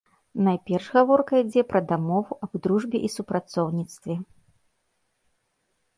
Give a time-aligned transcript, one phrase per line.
[0.45, 4.21] Найперш гаворка ідзе пра дамову аб дружбе і супрацоўніцтве.